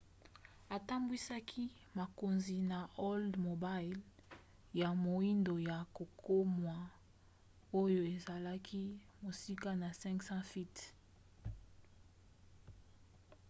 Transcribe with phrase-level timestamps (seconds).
[0.77, 1.63] atambwisaki
[1.97, 3.99] bakonzi na oldsmobile
[4.81, 6.75] ya moindo ya kokamwa
[7.81, 8.81] oyo ezalaki
[9.21, 10.77] mosika na 500 feet